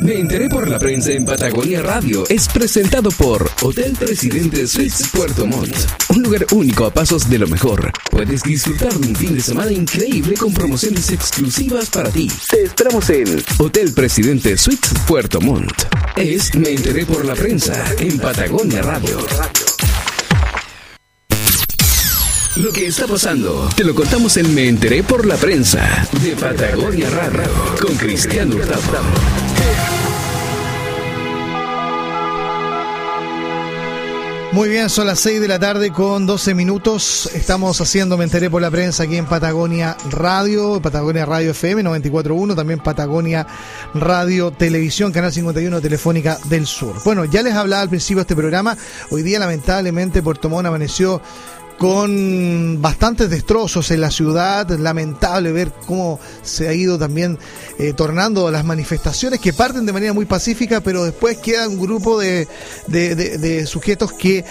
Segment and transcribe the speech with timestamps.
[0.00, 2.24] Me enteré por la prensa en Patagonia Radio.
[2.28, 5.74] Es presentado por Hotel Presidente Suites Puerto Montt.
[6.08, 7.92] Un lugar único a pasos de lo mejor.
[8.10, 12.28] Puedes disfrutar de un fin de semana increíble con promociones exclusivas para ti.
[12.50, 15.84] Te esperamos en Hotel Presidente Suites Puerto Montt.
[16.16, 19.18] Es Me enteré por la prensa en Patagonia Radio.
[22.56, 27.10] Lo que está pasando, te lo contamos en Me enteré por la prensa de Patagonia
[27.10, 27.50] Radio
[27.80, 29.43] con Cristian Hurtado.
[34.54, 37.28] Muy bien, son las 6 de la tarde con 12 minutos.
[37.34, 42.54] Estamos haciendo Me enteré por la prensa aquí en Patagonia Radio, Patagonia Radio FM 94.1,
[42.54, 43.48] también Patagonia
[43.94, 47.02] Radio Televisión, Canal 51 Telefónica del Sur.
[47.04, 48.78] Bueno, ya les hablaba al principio de este programa.
[49.10, 51.20] Hoy día, lamentablemente, Puerto Montt amaneció
[51.78, 54.68] con bastantes destrozos en la ciudad.
[54.70, 57.38] Lamentable ver cómo se ha ido también
[57.78, 62.18] eh, tornando las manifestaciones que parten de manera muy pacífica, pero después queda un grupo
[62.18, 62.48] de,
[62.86, 64.44] de, sujetos que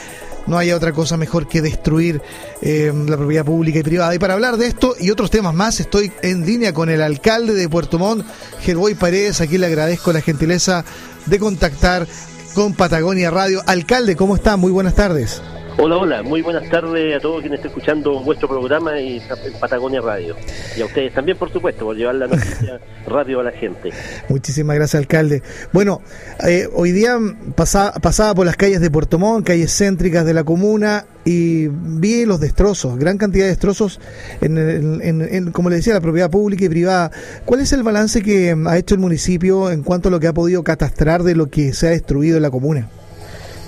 [0.46, 2.22] no haya otra cosa mejor que destruir
[2.62, 4.14] eh, la propiedad pública y privada.
[4.14, 7.54] Y para hablar de esto y otros temas más, estoy en línea con el alcalde
[7.54, 8.26] de Puerto Montt,
[8.62, 9.40] Gerboy Paredes.
[9.40, 10.84] Aquí le agradezco la gentileza
[11.26, 12.08] de contactar
[12.54, 13.62] con Patagonia Radio.
[13.66, 14.58] Alcalde, ¿cómo está?
[14.58, 15.42] Muy buenas tardes.
[15.76, 20.02] Hola, hola, muy buenas tardes a todos quienes estén escuchando vuestro programa y en Patagonia
[20.02, 20.36] Radio.
[20.78, 23.90] Y a ustedes también, por supuesto, por llevar la noticia radio a la gente.
[24.30, 25.42] Muchísimas gracias, alcalde.
[25.72, 26.02] Bueno,
[26.48, 27.18] eh, hoy día
[27.56, 32.26] pasaba, pasaba por las calles de Puerto Montt, calles céntricas de la comuna, y vi
[32.26, 34.00] los destrozos, gran cantidad de destrozos,
[34.42, 34.58] en,
[35.02, 37.10] en, como le decía, la propiedad pública y privada.
[37.46, 40.34] ¿Cuál es el balance que ha hecho el municipio en cuanto a lo que ha
[40.34, 42.90] podido catastrar de lo que se ha destruido en la comuna?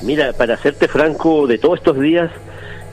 [0.04, 2.32] Mira, para serte franco, de todos estos días,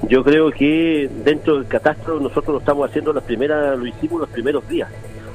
[0.09, 4.31] yo creo que dentro del catastro nosotros lo estamos haciendo las primeras, lo hicimos los
[4.31, 4.89] primeros días.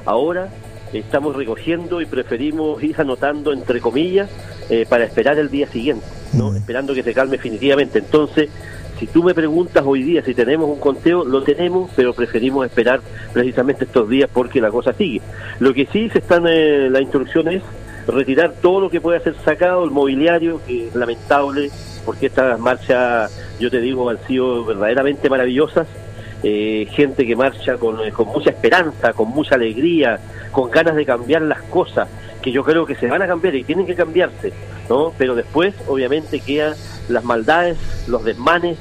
[0.04, 0.48] Ahora
[0.92, 4.30] estamos recogiendo y preferimos ir anotando entre comillas
[4.70, 6.50] eh, para esperar el día siguiente, ¿no?
[6.50, 6.56] Mm.
[6.56, 7.98] esperando que se calme definitivamente.
[7.98, 8.50] Entonces,
[8.98, 13.00] si tú me preguntas hoy día si tenemos un conteo, lo tenemos, pero preferimos esperar
[13.32, 15.20] precisamente estos días porque la cosa sigue.
[15.60, 17.62] Lo que sí se están, eh, la instrucción es
[18.08, 21.70] retirar todo lo que pueda ser sacado, el mobiliario, que es lamentable,
[22.04, 23.30] porque estas marchas,
[23.60, 25.86] yo te digo, han sido verdaderamente maravillosas.
[26.42, 30.20] Eh, gente que marcha con, eh, con mucha esperanza, con mucha alegría,
[30.52, 32.08] con ganas de cambiar las cosas,
[32.40, 34.52] que yo creo que se van a cambiar y tienen que cambiarse,
[34.88, 35.12] ¿no?
[35.18, 36.74] Pero después, obviamente, quedan
[37.08, 37.76] las maldades,
[38.06, 38.78] los desmanes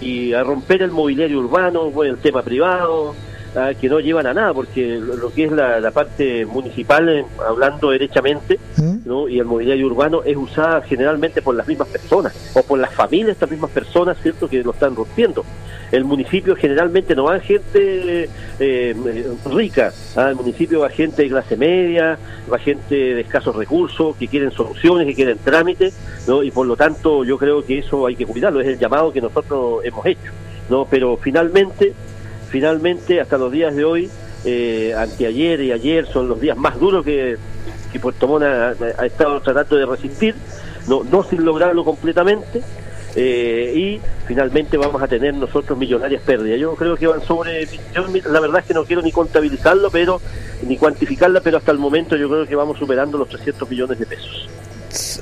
[0.00, 3.14] y a romper el mobiliario urbano, bueno, el tema privado,
[3.56, 7.90] Ah, que no llevan a nada, porque lo, que es la, parte municipal, eh, hablando
[7.90, 8.96] derechamente, ¿Mm?
[9.04, 9.28] ¿no?
[9.28, 13.26] y el mobiliario urbano es usada generalmente por las mismas personas, o por las familias
[13.26, 15.44] de estas mismas personas, ¿cierto?, que lo están rompiendo.
[15.92, 18.28] El municipio generalmente no va gente
[18.58, 18.96] eh,
[19.46, 22.18] rica, al el municipio va gente de clase media,
[22.52, 25.94] va gente de escasos recursos, que quieren soluciones, que quieren trámites,
[26.26, 26.42] ¿no?
[26.42, 29.20] y por lo tanto yo creo que eso hay que cuidarlo, es el llamado que
[29.20, 30.32] nosotros hemos hecho.
[30.68, 30.86] ¿no?
[30.90, 31.92] Pero finalmente
[32.54, 34.08] finalmente hasta los días de hoy,
[34.44, 37.36] eh, anteayer y ayer son los días más duros que,
[38.00, 40.36] Puerto Montt ha, estado tratando de resistir,
[40.86, 42.62] no, sin lograrlo completamente.
[43.16, 46.60] Eh, y finalmente vamos a tener nosotros millonarias pérdidas.
[46.60, 47.66] Yo creo que van sobre,
[48.30, 50.20] la verdad es que no quiero ni contabilizarlo, pero
[50.62, 54.06] ni cuantificarla, pero hasta el momento yo creo que vamos superando los 300 millones de
[54.06, 54.48] pesos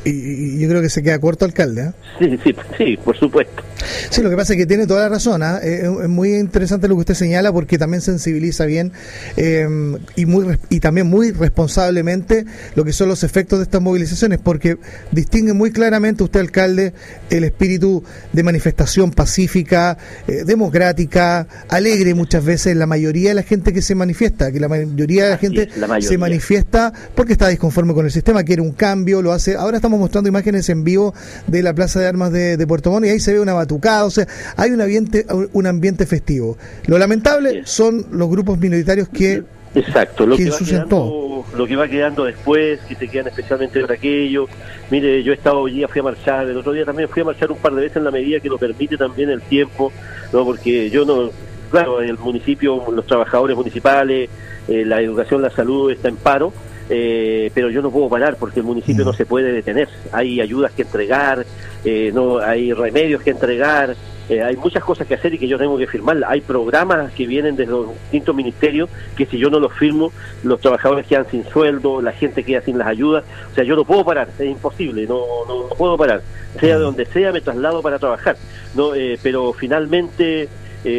[0.05, 1.83] y, yo creo que se queda corto, alcalde.
[1.83, 1.93] ¿eh?
[2.19, 3.63] Sí, sí, sí, por supuesto.
[4.11, 5.43] Sí, lo que pasa es que tiene toda la razón.
[5.43, 5.59] ¿ah?
[5.63, 8.93] Es, muy interesante lo que usted señala porque también sensibiliza bien
[9.37, 12.45] em, y, muy, y también muy responsablemente
[12.75, 14.79] lo que son los efectos de estas movilizaciones, porque
[15.11, 16.93] distingue muy claramente usted, alcalde,
[17.31, 19.97] el espíritu de manifestación pacífica,
[20.29, 24.69] eh, democrática, alegre muchas veces, la mayoría de la gente que se manifiesta, que la
[24.69, 25.69] mayoría de la gente
[26.01, 29.99] se manifiesta porque está disconforme con el sistema, quiere un cambio, lo hace ahora estamos
[29.99, 31.15] mostrando imágenes en vivo
[31.47, 34.11] de la Plaza de Armas de, Puerto Montt y ahí se ve una batucada, o
[34.11, 36.57] sea, hay un ambiente, un ambiente festivo.
[36.87, 41.89] Lo lamentable son los grupos minoritarios que Exacto, lo que, va quedando, lo que va
[41.89, 44.47] quedando después, que se quedan especialmente por aquello.
[44.91, 47.25] Mire, yo he estado hoy día, fui a marchar, el otro día también fui a
[47.25, 49.91] marchar un par de veces en la medida que lo permite también el tiempo,
[50.31, 51.31] no porque yo no,
[51.71, 54.29] claro, el municipio, los trabajadores municipales,
[54.69, 56.53] eh, la educación, la salud está en paro,
[56.95, 59.89] eh, pero yo no puedo parar porque el municipio no se puede detener.
[60.13, 61.47] Hay ayudas que entregar,
[61.87, 63.97] eh, no hay remedios que entregar,
[64.29, 66.19] eh, hay muchas cosas que hacer y que yo tengo que firmar.
[66.27, 70.13] Hay programas que vienen desde los distintos ministerios que si yo no los firmo,
[70.43, 73.25] los trabajadores quedan sin sueldo, la gente queda sin las ayudas.
[73.51, 76.21] O sea, yo no puedo parar, es imposible, no, no, puedo parar.
[76.61, 78.37] Sea de donde sea, me traslado para trabajar.
[78.75, 78.91] no
[79.23, 80.51] Pero finalmente...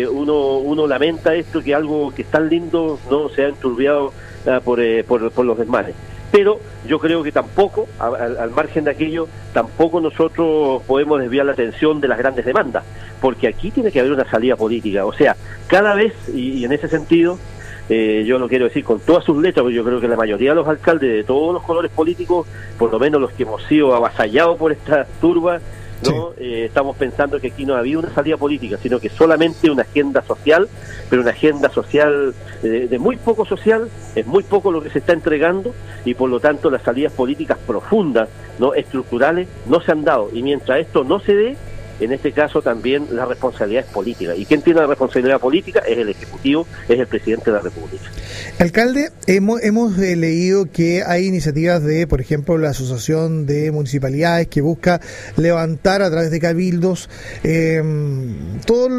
[0.09, 4.13] uno, uno lamenta esto, que algo que es tan lindo no se ha enturbiado
[4.63, 5.95] por, eh, por, por, los desmanes.
[6.31, 12.01] pero yo creo que tampoco, al, margen de aquello, tampoco nosotros podemos desviar la atención
[12.01, 12.83] de las grandes demandas,
[13.21, 15.05] porque aquí tiene que haber una salida política.
[15.05, 15.35] O sea,
[15.67, 17.37] cada vez, y, en ese sentido,
[17.89, 20.49] eh, yo lo quiero decir con todas sus letras, porque yo creo que la mayoría
[20.49, 22.47] de los alcaldes de todos los colores políticos,
[22.77, 25.59] por lo menos los que hemos sido avasallados por esta turba,
[26.03, 26.33] ¿no?
[26.37, 30.21] Eh, estamos pensando que aquí no había una salida política, sino que solamente una agenda
[30.21, 30.67] social,
[31.09, 34.99] pero una agenda social de, de, muy poco social, es muy poco lo que se
[34.99, 35.73] está entregando
[36.05, 38.29] y por lo tanto las salidas políticas profundas,
[38.59, 40.29] no estructurales, no se han dado.
[40.33, 41.57] Y mientras esto no se dé,
[41.99, 44.35] en este caso también la responsabilidad es política.
[44.35, 45.79] ¿Y quién tiene la responsabilidad política?
[45.87, 48.03] Es el Ejecutivo, es el presidente de la República.
[48.59, 54.47] Alcalde, hemos, hemos eh, leído que hay iniciativas de, por ejemplo, la Asociación de Municipalidades
[54.47, 55.01] que busca
[55.37, 57.09] levantar a través de cabildos
[57.43, 57.81] eh,
[58.65, 58.91] todas,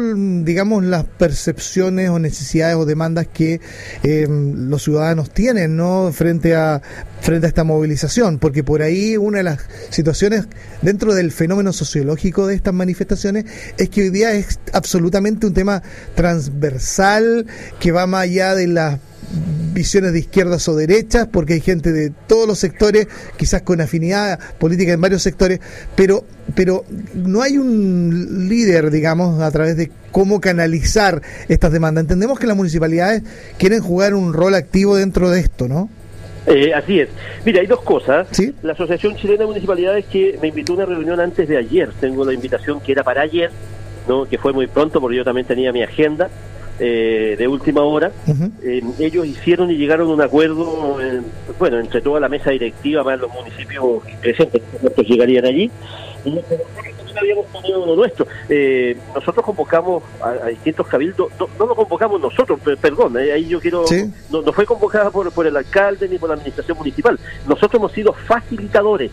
[0.43, 3.59] digamos, las percepciones o necesidades o demandas que
[4.03, 6.11] em, los ciudadanos tienen, ¿no?
[6.11, 6.81] Frente a,
[7.25, 10.45] frente a esta movilización, porque por ahí una de las situaciones
[10.83, 13.45] dentro del fenómeno sociológico de estas manifestaciones
[13.79, 15.81] es que hoy día es absolutamente un tema
[16.13, 17.47] transversal
[17.79, 18.99] que va más allá de las
[19.73, 23.07] visiones de izquierdas o derechas, porque hay gente de todos los sectores,
[23.37, 25.61] quizás con afinidad política en varios sectores,
[25.95, 26.85] pero, pero
[27.15, 32.03] no hay un líder, digamos, a través de cómo canalizar estas demandas.
[32.03, 33.23] Entendemos que las municipalidades
[33.57, 35.89] quieren jugar un rol activo dentro de esto, ¿no?
[36.47, 37.09] Eh, así es.
[37.43, 38.27] Mira, hay dos cosas.
[38.61, 41.89] La Asociación Chilena de Municipalidades que me invitó a una reunión antes de ayer.
[41.99, 43.51] Tengo la invitación que era para ayer,
[44.07, 44.25] ¿no?
[44.25, 46.29] que fue muy pronto porque yo también tenía mi agenda
[46.79, 48.11] eh, de última hora.
[48.61, 50.97] Eh, ellos hicieron y llegaron a un acuerdo,
[51.57, 54.61] bueno, entre toda la mesa directiva, más los municipios presentes,
[54.95, 55.71] que llegarían allí.
[56.25, 56.31] Y
[57.19, 58.27] habíamos tenido uno nuestro.
[58.49, 63.85] Eh, nosotros convocamos a, distintos cabildos, no, lo convocamos nosotros, perdón, eh, ahí yo quiero,
[64.29, 67.91] no, no, fue convocada por, por el alcalde ni por la administración municipal, nosotros hemos
[67.91, 69.11] sido facilitadores.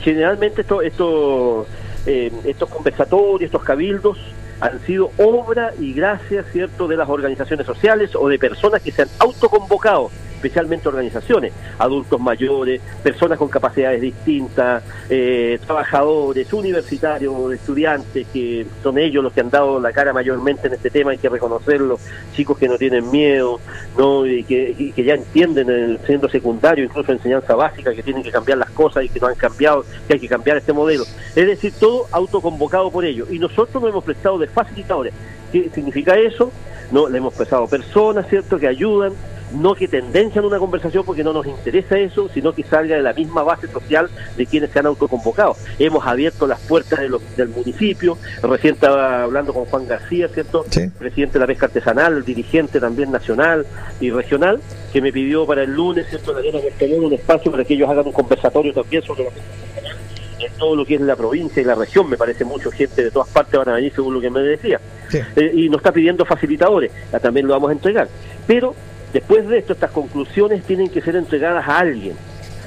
[0.00, 1.66] Generalmente esto, esto,
[2.06, 4.18] eh, estos conversatorios, estos cabildos,
[4.60, 9.02] han sido obra y gracia, ¿cierto?, de las organizaciones sociales o de personas que se
[9.02, 10.10] han autoconvocado
[10.46, 19.24] especialmente organizaciones, adultos mayores, personas con capacidades distintas, eh, trabajadores, universitarios, estudiantes, que son ellos
[19.24, 21.98] los que han dado la cara mayormente en este tema, hay que reconocerlo,
[22.34, 23.60] chicos que no tienen miedo,
[23.98, 24.26] ¿no?
[24.26, 28.58] y, que, ya entienden en el centro secundario, incluso enseñanza básica, que tienen que cambiar
[28.58, 31.04] las cosas y que no han cambiado, que hay que cambiar este modelo.
[31.34, 33.28] Es decir, todo autoconvocado por ellos.
[33.30, 35.12] Y nosotros nos hemos prestado de facilitadores.
[35.52, 36.52] ¿Qué significa eso?
[36.90, 39.12] No, le hemos prestado personas, ¿cierto?, que ayudan,
[39.52, 43.12] no que tendencian una conversación porque no nos interesa eso, sino que salga de la
[43.12, 45.56] misma base social de quienes se han autoconvocado.
[45.78, 47.00] Hemos abierto las puertas
[47.36, 50.64] del municipio, recién estaba hablando con Juan García, ¿cierto?
[50.98, 53.66] Presidente de la pesca artesanal, dirigente también nacional
[54.00, 54.60] y regional,
[54.92, 56.32] que me pidió para el lunes, ¿cierto?
[56.32, 56.40] La
[56.78, 59.96] tener un espacio para que ellos hagan un conversatorio también sobre la pesca artesanal
[60.38, 63.10] en todo lo que es la provincia y la región, me parece mucho gente de
[63.10, 64.80] todas partes van a venir según lo que me decía.
[65.12, 68.08] Eh, y nos está pidiendo facilitadores, también lo vamos a entregar.
[68.46, 68.74] Pero
[69.12, 72.16] Después de esto, estas conclusiones tienen que ser entregadas a alguien,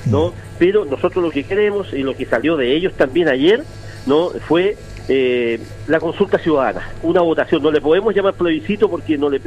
[0.06, 0.30] ¿no?
[0.30, 0.34] Mm.
[0.58, 3.64] Pero nosotros lo que queremos y lo que salió de ellos también ayer,
[4.06, 4.30] ¿no?
[4.30, 4.78] Fue
[5.08, 5.60] eh,
[5.90, 7.64] la consulta ciudadana, una votación.
[7.64, 9.42] No le podemos llamar plebiscito porque no, le,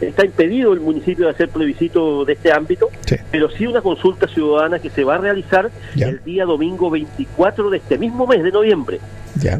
[0.00, 2.90] está impedido el municipio de hacer plebiscito de este ámbito,
[3.30, 7.78] pero sí una consulta ciudadana que se va a realizar el día domingo 24 de
[7.78, 8.98] este mismo mes de noviembre.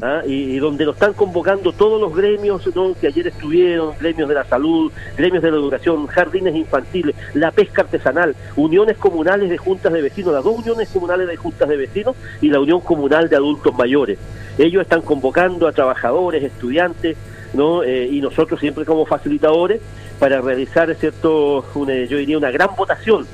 [0.03, 0.23] ¿ah?
[0.27, 2.63] Y, donde lo están convocando todos los gremios
[3.01, 7.83] que ayer estuvieron, gremios de la salud, gremios de la educación, jardines infantiles, la pesca
[7.83, 12.17] artesanal, uniones comunales de juntas de vecinos, las dos uniones comunales de juntas de vecinos
[12.41, 14.19] y la unión comunal de adultos mayores.
[14.59, 17.17] Ellos están convocando a trabajadores, estudiantes,
[17.55, 17.83] ¿no?
[17.83, 19.81] Eh, y nosotros siempre como facilitadores
[20.19, 21.65] para realizar, ¿cierto?
[21.75, 23.27] yo diría una gran votación,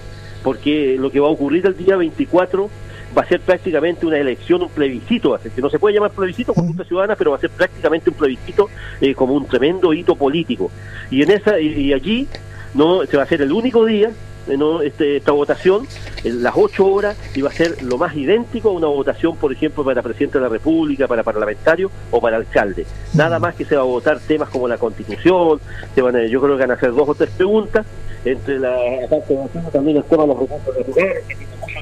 [0.42, 2.68] porque lo que va a ocurrir el día 24
[3.16, 6.84] va a ser prácticamente una elección, un plebiscito, que no se puede llamar plebiscito consulta
[6.84, 8.68] ciudadana, pero va a ser prácticamente un plebiscito
[9.00, 10.70] eh, como un tremendo hito político.
[11.10, 12.26] Y en esa y, allí
[12.74, 14.10] no se va a ser el único día
[14.46, 14.82] ¿no?
[14.82, 15.86] este, esta votación
[16.24, 19.52] en las ocho horas y va a ser lo más idéntico a una votación, por
[19.52, 22.86] ejemplo, para presidente de la República, para parlamentario o para alcalde.
[23.14, 25.60] Nada más que se va a votar temas como la constitución,
[25.94, 27.86] se van yo creo que van a hacer dos o tres preguntas,
[28.24, 28.76] entre la
[29.10, 31.24] parte de también el tema de los recursos naturales,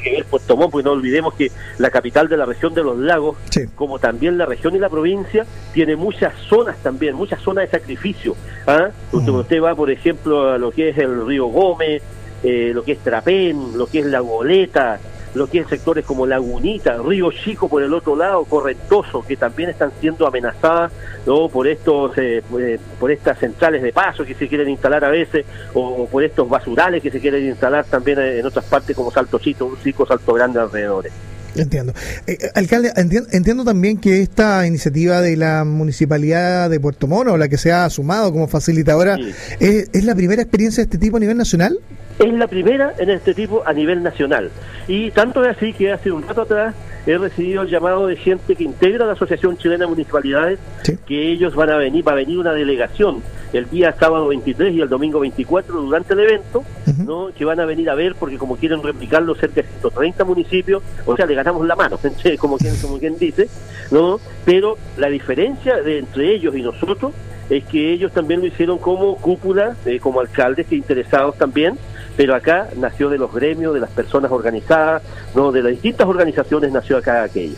[0.03, 2.99] que ver Puerto Montt, porque no olvidemos que la capital de la región de los
[2.99, 3.37] lagos,
[3.75, 8.37] como también la región y la provincia, tiene muchas zonas también, muchas zonas de sacrificio.
[8.67, 8.89] ¿ah?
[9.13, 12.03] Usted, va, por ejemplo, a lo que es el río Gómez,
[12.43, 14.99] eh, lo que es Trapén, lo que es la Goleta,
[15.35, 19.71] lo que es sectores como Lagunita, Río Chico por el otro lado, Correntoso, que también
[19.71, 20.93] están siendo amenazadas
[21.27, 21.49] ¿no?
[21.49, 25.47] por estos eh, eh, por estas centrales de paso que se quieren instalar a veces,
[25.75, 29.77] o, por estos basurales que se quieren instalar también en otras partes como Salto Chico,
[29.83, 31.13] Chico Salto Grande alrededores.
[31.57, 31.93] Entiendo.
[32.27, 37.59] Eh, alcalde, entiendo, también que esta iniciativa de la Municipalidad de Puerto Mono, la que
[37.59, 39.19] se ha sumado como facilitadora,
[39.59, 41.79] ¿es, la primera experiencia de este tipo a nivel nacional?
[42.21, 44.51] Es la primera en este tipo a nivel nacional.
[44.87, 46.75] Y tanto es así que hace un rato atrás
[47.07, 50.59] he recibido el llamado de gente que integra la Asociación Chilena de Municipalidades,
[51.07, 53.23] que ellos van a venir, va a venir una delegación
[53.55, 56.63] el día sábado 23 y el domingo 24 durante el evento,
[57.07, 57.31] ¿no?
[57.35, 61.17] que van a venir a ver porque como quieren replicarlo cerca de 130 municipios, o
[61.17, 61.99] sea, le ganamos la mano,
[62.39, 63.49] como quien, como quien dice,
[63.91, 64.21] ¿no?
[64.45, 67.13] Pero la diferencia de entre ellos y nosotros
[67.49, 71.79] es que ellos también lo hicieron como cúpula, eh, como alcaldes que interesados también,
[72.21, 75.03] pero acá nació de los gremios, de las personas organizadas,
[75.35, 77.55] no de las distintas organizaciones nació acá aquello.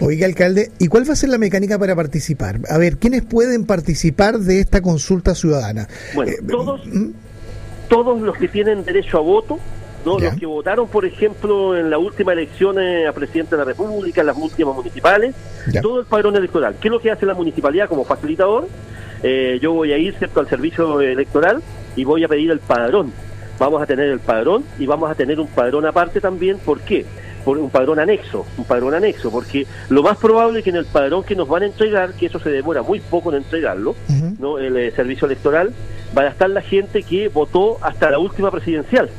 [0.00, 2.58] Oiga, alcalde, ¿y cuál va a ser la mecánica para participar?
[2.68, 5.86] A ver, ¿quiénes pueden participar de esta consulta ciudadana?
[6.16, 6.80] Bueno, eh, todos,
[7.88, 9.60] todos los que tienen derecho a voto,
[10.04, 10.18] ¿no?
[10.18, 14.26] los que votaron, por ejemplo, en la última elección a presidente de la República, en
[14.26, 15.32] las últimas municipales,
[15.80, 16.74] todo el padrón electoral.
[16.80, 18.66] ¿Qué es lo que hace la municipalidad como facilitador?
[19.22, 20.40] Eh, yo voy a ir ¿cierto?
[20.40, 21.62] al servicio electoral
[21.94, 23.12] y voy a pedir el padrón
[23.58, 26.58] vamos a tener el padrón y vamos a tener un padrón aparte también.
[26.58, 27.04] ¿Por qué?
[27.44, 30.86] Por un padrón anexo, un padrón anexo, porque lo más probable es que en el
[30.86, 33.94] padrón que nos van a entregar, que eso se demora muy poco en entregarlo,
[34.40, 34.58] ¿no?
[34.58, 35.72] el eh, servicio electoral,
[36.16, 39.10] va a estar la gente que votó hasta la última presidencial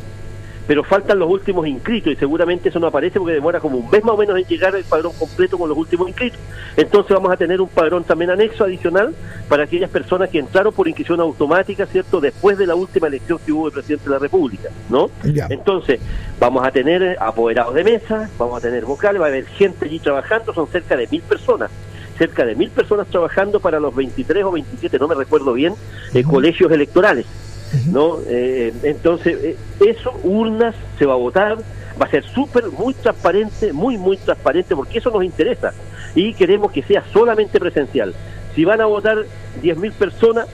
[0.67, 4.03] pero faltan los últimos inscritos y seguramente eso no aparece porque demora como un mes
[4.03, 6.39] más o menos en llegar el padrón completo con los últimos inscritos.
[6.75, 9.15] Entonces vamos a tener un padrón también anexo adicional
[9.47, 12.19] para aquellas personas que entraron por inscripción automática, ¿cierto?
[12.19, 15.09] Después de la última elección que hubo del presidente de la República, ¿no?
[15.23, 15.99] Entonces,
[16.39, 19.99] vamos a tener apoderados de mesa, vamos a tener vocales, va a haber gente allí
[19.99, 21.71] trabajando, son cerca de mil personas
[22.17, 25.75] cerca de mil personas trabajando para los 23 o 27, no me recuerdo bien,
[26.15, 27.27] eh, colegios electorales.
[27.87, 28.19] ¿No?
[28.27, 31.57] Eh, entonces, eh, eso, urnas, se va a votar,
[31.99, 35.73] va a ser súper, muy transparente, muy, muy transparente, porque eso nos interesa
[36.15, 38.13] y queremos que sea solamente presencial.
[38.55, 39.17] Si van a votar
[39.61, 40.47] 10.000 personas,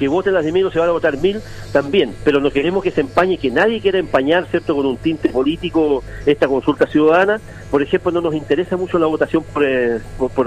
[0.00, 1.40] que voten las de menos se van a votar mil
[1.72, 5.28] también, pero no queremos que se empañe, que nadie quiera empañar, ¿cierto?, con un tinte
[5.28, 7.38] político esta consulta ciudadana.
[7.70, 10.00] Por ejemplo, no nos interesa mucho la votación por, eh,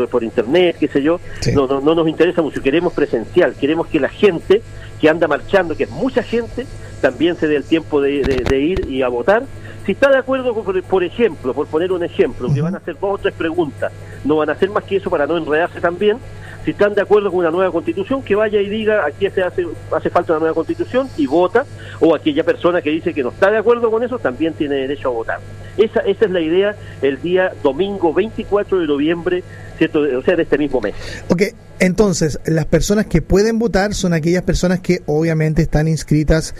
[0.09, 1.19] por, internet, qué sé yo,
[1.53, 4.63] no, no, no nos interesa mucho, queremos presencial, queremos que la gente
[4.99, 6.65] que anda marchando, que es mucha gente,
[6.99, 9.43] también se dé el tiempo de, ir y a votar.
[9.85, 12.95] Si está de acuerdo, con, por ejemplo, por poner un ejemplo, que van a hacer
[12.99, 13.91] dos o tres preguntas,
[14.23, 16.17] no van a hacer más que eso para no enredarse también,
[16.63, 19.65] si están de acuerdo con una nueva constitución, que vaya y diga aquí se hace,
[19.91, 21.65] hace falta una nueva constitución y vota,
[21.99, 25.09] o aquella persona que dice que no está de acuerdo con eso también tiene derecho
[25.09, 25.39] a votar.
[25.77, 29.43] Esa, esa es la idea el día domingo 24 de noviembre,
[29.77, 30.01] ¿cierto?
[30.01, 30.95] o sea, de este mismo mes.
[31.29, 31.43] Ok,
[31.79, 36.55] entonces, las personas que pueden votar son aquellas personas que obviamente están inscritas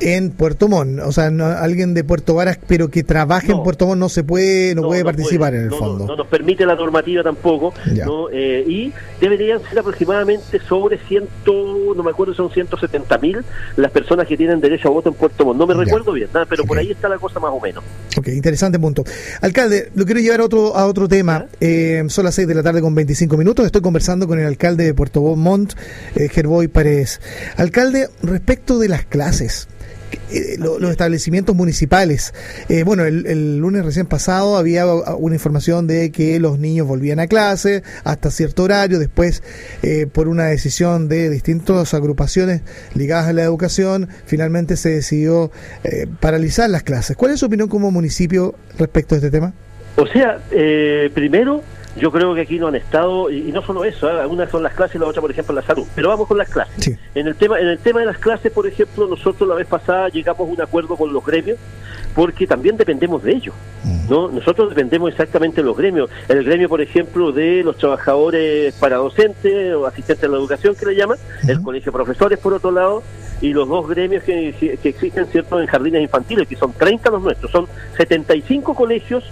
[0.00, 1.00] en Puerto Montt.
[1.00, 1.26] O sea,
[1.60, 5.04] alguien de Puerto Varas, pero que trabaje en Puerto Montt no se puede, no, puede
[5.04, 6.06] participar en el fondo.
[6.06, 7.74] No, nos permite la normativa tampoco.
[8.32, 13.38] Eh, y deberían ser aproximadamente sobre ciento, no me acuerdo, son 170 mil
[13.76, 15.58] las personas que tienen derecho a voto en Puerto Montt.
[15.58, 17.82] No me recuerdo bien, nada, pero por ahí está la cosa más o menos.
[18.16, 19.04] Ok, interesante punto.
[19.40, 21.46] Alcalde, lo quiero llevar a otro, a otro tema.
[21.60, 23.66] Eh, son las 6 de la tarde con 25 minutos.
[23.66, 25.74] Estoy conversando con el alcalde de Puerto Montt,
[26.16, 27.20] eh, Gerboy Paredes.
[27.56, 29.68] Alcalde, respecto de las clases,
[30.30, 32.34] eh, los establecimientos municipales.
[32.68, 37.26] Eh, bueno, el, lunes recién pasado había una información de que los niños volvían a
[37.26, 39.42] clase hasta cierto horario, después
[39.82, 42.60] eh, por una decisión de distintas agrupaciones
[42.94, 45.50] ligadas a la educación, finalmente se decidió
[46.20, 47.16] paralizar las clases.
[47.16, 49.54] ¿Cuál es su opinión como municipio respecto a este tema?
[49.96, 50.42] O sea,
[51.14, 51.62] primero
[51.98, 54.20] yo creo que aquí no han estado, y, no solo eso, ¿eh?
[54.20, 55.86] algunas son las clases y la otra, por ejemplo, la salud.
[55.94, 56.96] Pero vamos con las clases.
[57.14, 60.08] En, el tema, en el tema de las clases, por ejemplo, nosotros la vez pasada
[60.08, 61.58] llegamos a un acuerdo con los gremios,
[62.14, 63.54] porque también dependemos de ellos.
[63.84, 64.10] Mm.
[64.10, 64.28] ¿no?
[64.28, 66.10] Nosotros dependemos exactamente de los gremios.
[66.28, 70.86] El gremio, por ejemplo, de los trabajadores para docentes o asistentes de la educación, que
[70.86, 73.02] le llaman, el colegio de profesores, por otro lado,
[73.40, 77.22] y los dos gremios que, que existen, ¿cierto?, en jardines infantiles, que son 30 los
[77.22, 77.50] nuestros.
[77.50, 79.24] Son 75 colegios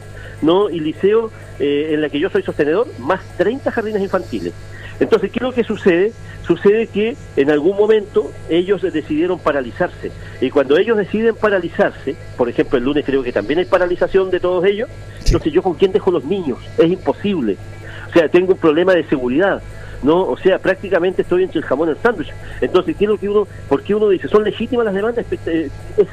[0.42, 0.70] ¿no?
[0.70, 4.52] y liceos eh, en la que yo soy sostenedor, más 30 jardines infantiles.
[4.98, 6.12] Entonces, ¿qué es lo que sucede?
[6.46, 10.10] Sucede que en algún momento ellos decidieron paralizarse.
[10.40, 14.40] Y cuando ellos deciden paralizarse, por ejemplo, el lunes creo que también hay paralización de
[14.40, 14.88] todos ellos,
[15.24, 16.58] entonces yo con quién dejo los niños?
[16.78, 17.56] Es imposible.
[18.08, 19.60] O sea, tengo un problema de seguridad.
[20.06, 20.22] ¿No?
[20.22, 22.32] O sea, prácticamente estoy entre el jamón y el sándwich.
[22.60, 24.28] Entonces, ¿qué que uno, por qué uno dice?
[24.28, 25.26] ¿Son legítimas las demandas?
[25.32, 25.70] Es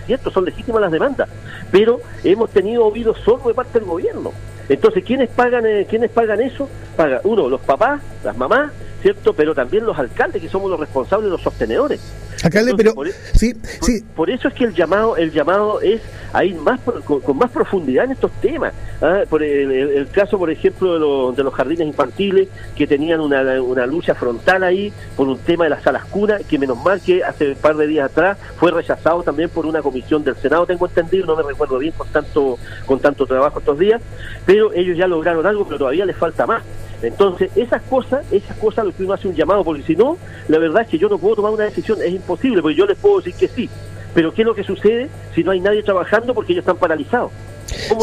[0.07, 1.29] cierto, son legítimas las demandas,
[1.71, 4.33] pero hemos tenido oídos sordos de parte del gobierno.
[4.67, 6.67] Entonces, ¿quiénes pagan, eh, ¿quiénes pagan eso?
[6.97, 8.71] Paga, uno, los papás, las mamás,
[9.03, 9.33] ¿cierto?
[9.33, 12.01] Pero también los alcaldes, que somos los responsables, los sostenedores.
[12.43, 14.03] Alcalde, pero por, e- sí, sí.
[14.15, 16.01] Por eso es que el llamado, el llamado es
[16.33, 18.73] a ir más con, más profundidad en estos temas.
[19.01, 19.21] ¿ah?
[19.29, 24.15] Por el, caso, por ejemplo, de, de, los jardines infantiles que tenían una, una, lucha
[24.15, 27.55] frontal ahí por un tema de las salas cunas, que menos mal que hace un
[27.55, 31.35] par de días atrás fue rechazado también por una comisión del Senado, tengo entendido, no
[31.35, 34.01] me recuerdo bien con tanto con tanto trabajo estos días,
[34.45, 36.63] pero ellos ya lograron algo, pero todavía les falta más.
[37.03, 40.17] Entonces, esas cosas, esas cosas lo que uno hace un llamado, porque si no,
[40.47, 42.97] la verdad es que yo no puedo tomar una decisión, es imposible, porque yo les
[42.97, 43.69] puedo decir que sí.
[44.13, 47.31] Pero ¿qué es lo que sucede si no hay nadie trabajando porque ellos están paralizados?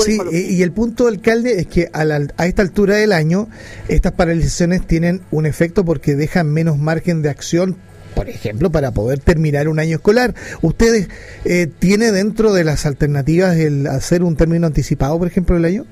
[0.04, 2.02] Sí, y el punto, alcalde, es que a,
[2.37, 3.49] a, esta altura del año
[3.88, 7.76] estas paralizaciones tienen un efecto porque dejan menos margen de acción
[8.14, 10.35] por ejemplo, para poder terminar un año escolar.
[10.62, 11.09] ¿Ustedes
[11.45, 15.87] eh, tiene dentro de las alternativas el hacer un término anticipado, por ejemplo, del año?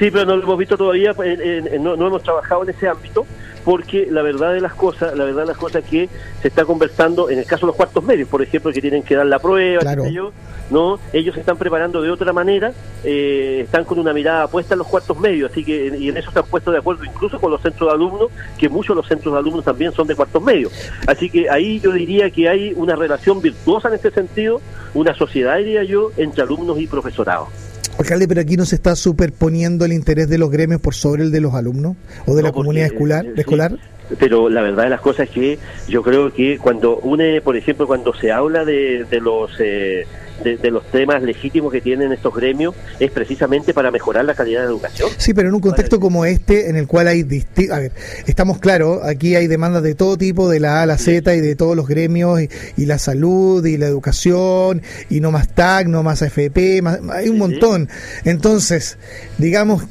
[0.00, 1.38] Sí, pero no lo hemos visto todavía, pues,
[1.78, 3.26] no, hemos trabajado en ese ámbito,
[3.66, 6.08] porque la verdad de las cosas, la verdad de las cosas que
[6.40, 9.14] se está conversando, en el caso de los cuartos medios, por ejemplo, que tienen que
[9.14, 10.32] dar la prueba, ellos,
[10.70, 12.72] no, ellos se están preparando de otra manera,
[13.04, 16.30] eh, están con una mirada puesta en los cuartos medios, así que y en eso
[16.30, 19.34] están puestos de acuerdo incluso con los centros de alumnos, que muchos de los centros
[19.34, 20.72] de alumnos también son de cuartos medios.
[21.06, 24.62] Así que ahí yo diría que hay una relación virtuosa en este sentido,
[24.94, 27.48] una sociedad, diría yo, entre alumnos y profesorado.
[28.00, 31.30] Alcalde, pero aquí no se está superponiendo el interés de los gremios por sobre el
[31.30, 33.26] de los alumnos o de la comunidad escolar.
[33.36, 33.78] escolar.
[34.18, 37.86] Pero la verdad de las cosas es que yo creo que cuando une, por ejemplo,
[37.86, 40.06] cuando se habla de, de los eh,
[40.42, 44.66] de, los temas legítimos que tienen estos gremios es precisamente para mejorar la calidad de
[44.66, 45.10] educación.
[45.18, 47.20] Sí, pero en un contexto como este, en el cual hay
[47.70, 47.92] a ver,
[48.26, 51.40] estamos claros, aquí hay demandas de todo tipo, de la A a la Z y
[51.40, 52.40] de todos los gremios,
[52.76, 57.38] y, la salud, y la educación, y no más TAC, no más AFP, hay un
[57.38, 57.88] montón.
[58.24, 58.98] Entonces,
[59.38, 59.84] digamos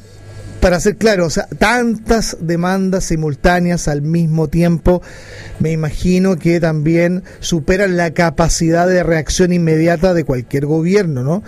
[0.60, 5.02] para ser claro, o sea, tantas demandas simultáneas al mismo tiempo,
[5.58, 11.42] me imagino que también superan la capacidad de reacción inmediata de cualquier gobierno, ¿no?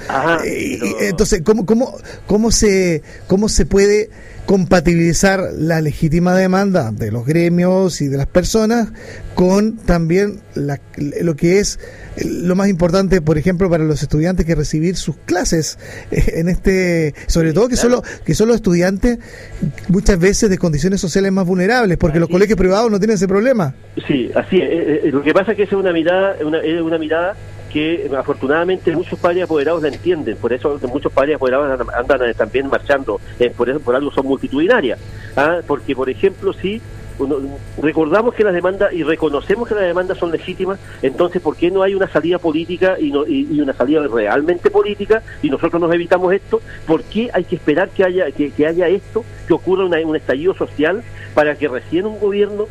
[0.45, 1.95] Eh, entonces, ¿cómo, cómo,
[2.26, 4.11] cómo, se, ¿cómo se puede
[4.46, 8.92] compatibilizar la legítima demanda de los gremios y de las personas
[9.35, 11.78] con también lo que es
[12.16, 15.78] lo más importante, por ejemplo, para los estudiantes que recibir sus clases
[16.11, 19.18] en este, sobre todo que solo que son los estudiantes
[19.88, 23.74] muchas veces de condiciones sociales más vulnerables, porque los colegios privados no tienen ese problema.
[24.07, 24.70] Sí, así es.
[24.70, 27.37] Eh, eh, lo que pasa es que es una mirada, una, es una mirada
[27.72, 33.20] que afortunadamente muchos padres apoderados la entienden, por eso muchos padres apoderados andan, también marchando,
[33.38, 34.98] eh, por eso por algo son multitudinarias,
[35.37, 35.61] ¿ah?
[35.66, 36.80] porque por ejemplo si
[37.81, 41.83] recordamos que las demandas y reconocemos que las demandas son legítimas, entonces ¿por qué no
[41.83, 46.33] hay una salida política y, no, y, una salida realmente política y nosotros nos evitamos
[46.33, 46.61] esto?
[46.87, 51.03] ¿Por qué hay que esperar que haya que, haya esto, que ocurra un estallido social
[51.35, 52.66] para que recién un gobierno,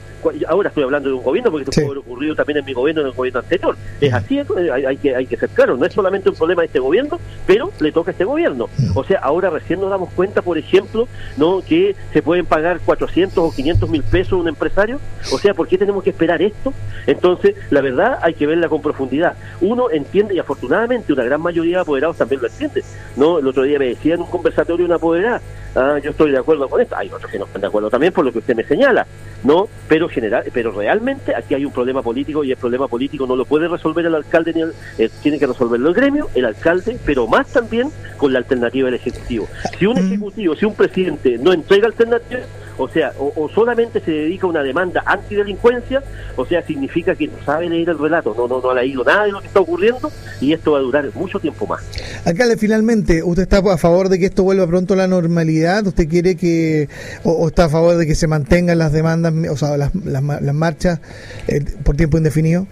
[0.48, 3.02] ahora estoy hablando de un gobierno porque esto puede haber ocurrido también en mi gobierno,
[3.02, 6.30] en el gobierno anterior, es así, hay, que, hay que ser claro, no es solamente
[6.30, 8.70] un problema de este gobierno, pero le toca a este gobierno.
[8.96, 13.38] O sea, ahora recién nos damos cuenta, por ejemplo, no que se pueden pagar 400
[13.38, 15.00] o 500 mil pesos un empresario,
[15.32, 16.74] o sea, ¿por qué tenemos que esperar esto?
[17.08, 19.36] Entonces, la verdad hay que verla con profundidad.
[19.62, 22.84] Uno entiende, y afortunadamente una gran mayoría de apoderados también lo entiende.
[23.16, 23.40] ¿no?
[23.40, 25.42] El otro día me decía en un conversatorio una apoderada,
[25.76, 28.14] ah, yo estoy de acuerdo con esto, hay otros que no están de acuerdo también
[28.14, 29.06] por lo que usted me señala,
[29.44, 29.68] ¿no?
[29.88, 33.46] Pero general, pero realmente aquí hay un problema político y el problema político no lo
[33.46, 37.28] puede resolver el alcalde ni el, eh, tiene que resolverlo el gremio, el alcalde, pero
[37.28, 39.48] más también con la alternativa del ejecutivo.
[39.78, 40.06] Si un mm.
[40.06, 42.42] ejecutivo, si un presidente no entrega alternativa,
[42.82, 46.02] o sea, o, solamente se dedica a una demanda antidelincuencia,
[46.36, 49.26] o sea, significa que no sabe leer el relato, no, no, no ha leído nada
[49.26, 51.82] de lo que está ocurriendo y esto va a durar mucho tiempo más.
[52.26, 55.86] Alcalde, finalmente, ¿usted está a favor de que esto vuelva pronto a la normalidad?
[55.86, 56.90] ¿Usted quiere que,
[57.24, 61.00] o, está a favor de que se mantengan las demandas, o sea, las, marchas
[61.48, 62.68] eh, por tiempo indefinido?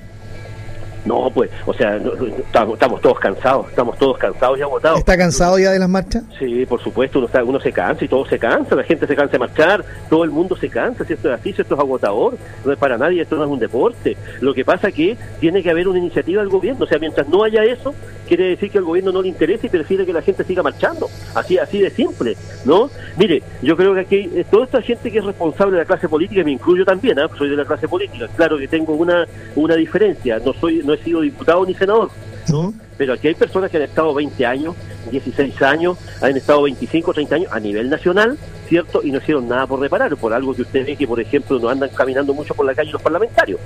[1.05, 4.99] No, pues, o sea, estamos, todos cansados, estamos todos cansados y agotados.
[4.99, 6.23] ¿Está cansado ya de las marchas?
[6.38, 9.33] Sí, por supuesto, uno, uno se cansa y todo se cansa, la gente se cansa
[9.33, 12.38] de marchar, todo el mundo se cansa, si esto es así, si esto es agotador,
[12.65, 14.17] no es para nadie, esto no es un deporte.
[14.41, 17.43] Lo que pasa que tiene que haber una iniciativa del gobierno, o sea, mientras no
[17.43, 17.93] haya eso,
[18.27, 21.09] quiere decir que al gobierno no le interesa y prefiere que la gente siga marchando,
[21.33, 22.89] así así de simple, ¿no?
[23.17, 26.07] Mire, yo creo que aquí eh, toda esta gente que es responsable de la clase
[26.07, 27.23] política, me incluyo también, ¿eh?
[27.38, 31.04] soy de la clase política, claro que tengo una, una diferencia, no soy no he
[31.04, 32.10] sido diputado ni senador,
[32.49, 32.73] ¿no?
[32.97, 34.75] pero aquí hay personas que han estado 20 años,
[35.12, 39.01] 16 años, han estado 25, 30 años a nivel nacional, ¿cierto?
[39.03, 41.69] Y no hicieron nada por reparar, por algo que usted ve que, por ejemplo, no
[41.69, 43.59] andan caminando mucho por la calle los parlamentarios,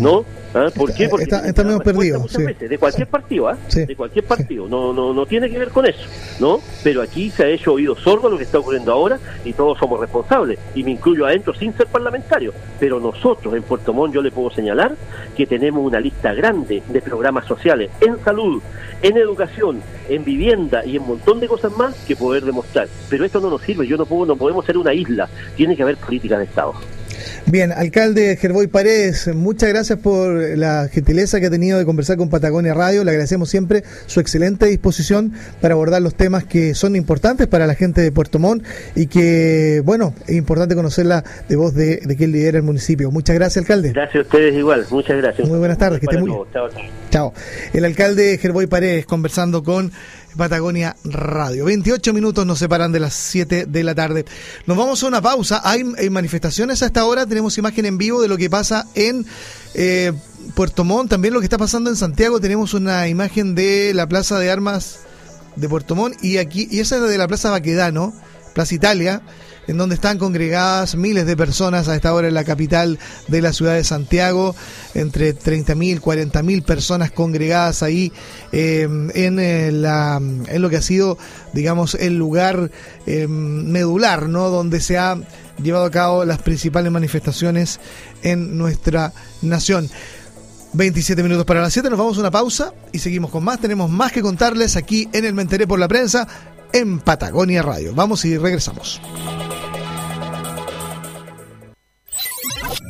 [0.00, 0.24] ¿no?
[0.54, 0.68] ¿Ah?
[0.74, 1.08] ¿Por qué?
[1.08, 2.44] Porque está, está medio perdido, sí.
[2.44, 3.58] veces, de cualquier partido, ¿ah?
[3.74, 6.06] De cualquier partido, no, no, no tiene que ver con eso,
[6.38, 6.60] ¿no?
[6.84, 9.98] Pero aquí se ha hecho oído sordo lo que está ocurriendo ahora y todos somos
[9.98, 14.30] responsables, y me incluyo adentro sin ser parlamentario, pero nosotros en Puerto Montt yo le
[14.30, 14.94] puedo señalar
[15.36, 18.62] que tenemos una lista grande de programas sociales en salud,
[19.02, 22.88] en educación, en vivienda y un montón de cosas más que poder demostrar.
[23.10, 25.82] Pero esto no nos sirve, yo no puedo, no podemos ser una isla, tiene que
[25.82, 26.74] haber política de Estado.
[27.46, 32.30] Bien, alcalde Gerboy Paredes, muchas gracias por la gentileza que ha tenido de conversar con
[32.30, 33.04] Patagonia Radio.
[33.04, 37.74] Le agradecemos siempre su excelente disposición para abordar los temas que son importantes para la
[37.74, 42.32] gente de Puerto Montt y que, bueno, es importante conocerla de voz de, de quien
[42.32, 43.10] lidera el municipio.
[43.10, 43.92] Muchas gracias, alcalde.
[43.92, 45.48] Gracias a ustedes igual, muchas gracias.
[45.48, 46.82] Muy buenas tardes, que esté muy Chao, chao.
[47.10, 47.34] Chao.
[47.72, 49.92] El alcalde Gerboy Paredes conversando con
[50.36, 51.64] Patagonia Radio.
[51.64, 54.24] 28 minutos nos separan de las 7 de la tarde.
[54.66, 55.60] Nos vamos a una pausa.
[55.64, 57.26] Hay, hay manifestaciones a esta hora.
[57.26, 59.26] Tenemos imagen en vivo de lo que pasa en
[59.74, 60.12] eh,
[60.54, 61.10] Puerto Montt.
[61.10, 62.40] También lo que está pasando en Santiago.
[62.40, 65.00] Tenemos una imagen de la Plaza de Armas
[65.56, 66.22] de Puerto Montt.
[66.22, 68.12] Y aquí, y esa es de la Plaza Baquedano,
[68.54, 69.22] Plaza Italia
[69.66, 73.52] en donde están congregadas miles de personas a esta hora en la capital de la
[73.52, 74.54] ciudad de Santiago,
[74.94, 78.12] entre 30.000, 40.000 personas congregadas ahí
[78.52, 78.82] eh,
[79.14, 81.18] en, eh, en lo que ha sido,
[81.52, 82.70] digamos, el lugar
[83.06, 84.50] eh, medular, ¿no?
[84.50, 85.18] Donde se ha
[85.62, 87.80] llevado a cabo las principales manifestaciones
[88.22, 89.12] en nuestra
[89.42, 89.88] nación.
[90.74, 93.60] 27 minutos para las 7, nos vamos a una pausa y seguimos con más.
[93.60, 96.26] Tenemos más que contarles aquí en el Me Enteré por la Prensa
[96.74, 97.94] en Patagonia Radio.
[97.94, 99.00] Vamos y regresamos.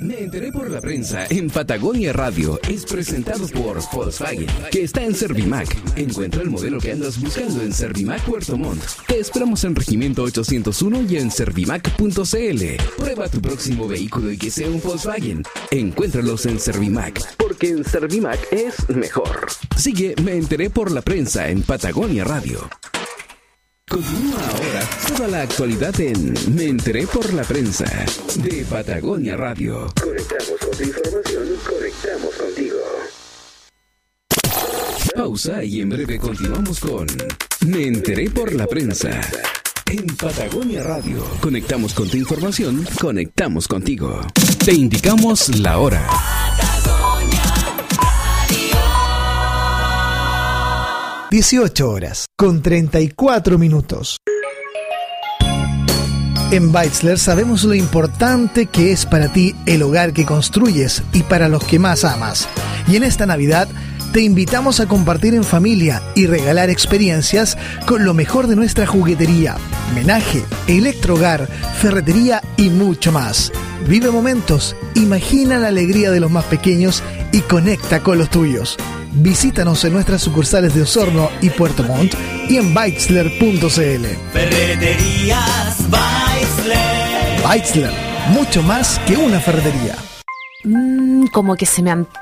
[0.01, 2.59] Me enteré por la prensa en Patagonia Radio.
[2.69, 5.69] Es presentado por Volkswagen, que está en Servimac.
[5.97, 8.83] Encuentra el modelo que andas buscando en Servimac Puerto Montt.
[9.07, 12.65] Te esperamos en Regimiento 801 y en servimac.cl.
[12.97, 15.43] Prueba tu próximo vehículo y que sea un Volkswagen.
[15.71, 19.47] Encuéntralos en Servimac, porque en Servimac es mejor.
[19.77, 22.69] Sigue Me enteré por la prensa en Patagonia Radio.
[23.95, 27.85] Continúa ahora toda la actualidad en Me enteré por la prensa
[28.35, 29.87] de Patagonia Radio.
[30.03, 32.77] Conectamos con tu información, conectamos contigo.
[35.15, 37.07] Pausa y en breve continuamos con
[37.69, 39.21] Me enteré por la prensa.
[39.87, 44.23] En Patagonia Radio, conectamos con tu información, conectamos contigo.
[44.65, 46.05] Te indicamos la hora.
[51.35, 54.19] 18 horas con 34 minutos.
[56.53, 61.49] En Weitzler sabemos lo importante que es para ti el hogar que construyes y para
[61.49, 62.49] los que más amas.
[62.87, 63.67] Y en esta Navidad
[64.15, 69.57] te invitamos a compartir en familia y regalar experiencias con lo mejor de nuestra juguetería,
[69.93, 73.51] menaje, electrohogar, ferretería y mucho más.
[73.89, 78.77] Vive momentos, imagina la alegría de los más pequeños y conecta con los tuyos.
[79.15, 82.15] Visítanos en nuestras sucursales de Osorno y Puerto Montt
[82.49, 84.07] y en Weitzler.cl.
[84.33, 87.45] Ferreterías Weitzler.
[87.45, 87.93] Weitzler,
[88.29, 89.97] mucho más que una ferretería.
[90.63, 92.15] Mmm, como que se me antoja